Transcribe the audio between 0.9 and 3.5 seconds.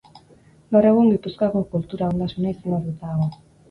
egun Gipuzkoako kultura ondasuna izendatua dago.